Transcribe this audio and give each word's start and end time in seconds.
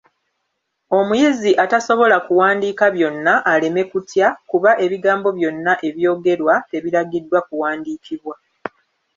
Omuyizi 0.97 1.51
atasobola 1.63 2.15
kuwandiika 2.25 2.85
byonna, 2.95 3.33
aleme 3.53 3.83
kutya, 3.91 4.27
kuba 4.49 4.71
ebigambo 4.85 5.27
byonna 5.37 5.73
ebyogerwa 5.87 6.53
tebiragiddwa 6.69 7.39
kuwandikibwa. 7.47 8.35